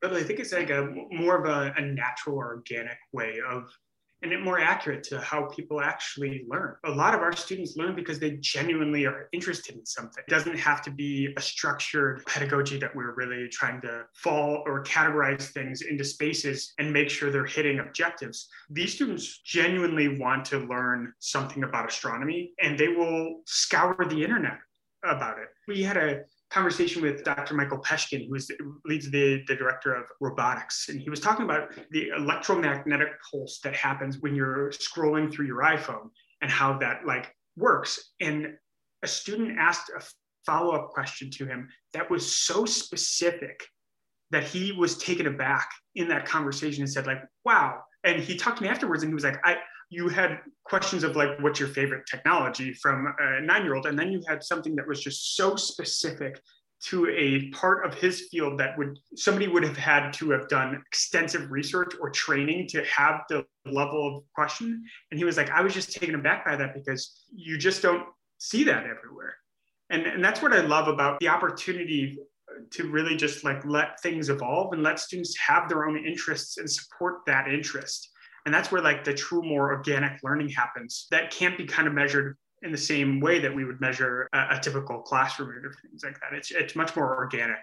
[0.00, 3.70] But I think it's like a more of a, a natural organic way of
[4.22, 6.74] and it more accurate to how people actually learn.
[6.84, 10.22] A lot of our students learn because they genuinely are interested in something.
[10.26, 14.84] It doesn't have to be a structured pedagogy that we're really trying to fall or
[14.84, 18.48] categorize things into spaces and make sure they're hitting objectives.
[18.68, 24.58] These students genuinely want to learn something about astronomy and they will scour the internet
[25.02, 25.48] about it.
[25.66, 27.54] We had a conversation with Dr.
[27.54, 28.50] Michael Peshkin, who is,
[28.84, 30.88] leads the, the director of robotics.
[30.88, 35.62] And he was talking about the electromagnetic pulse that happens when you're scrolling through your
[35.62, 36.10] iPhone
[36.42, 38.12] and how that like works.
[38.20, 38.56] And
[39.02, 40.02] a student asked a
[40.44, 43.62] follow-up question to him that was so specific
[44.30, 47.80] that he was taken aback in that conversation and said like, wow.
[48.04, 49.56] And he talked to me afterwards and he was like, I,
[49.90, 53.98] you had questions of like what's your favorite technology from a nine year old and
[53.98, 56.40] then you had something that was just so specific
[56.82, 60.82] to a part of his field that would somebody would have had to have done
[60.86, 64.82] extensive research or training to have the level of question.
[65.10, 68.04] And he was like i was just taken aback by that because you just don't
[68.38, 69.34] see that everywhere.
[69.90, 72.18] And, and that's what i love about the opportunity
[72.72, 76.70] to really just like let things evolve and let students have their own interests and
[76.70, 78.10] support that interest
[78.46, 81.94] and that's where like the true more organic learning happens that can't be kind of
[81.94, 86.02] measured in the same way that we would measure a, a typical classroom or things
[86.04, 86.36] like that.
[86.36, 87.56] It's, it's much more organic.